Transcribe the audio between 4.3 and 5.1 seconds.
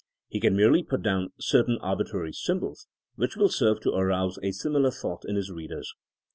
a similar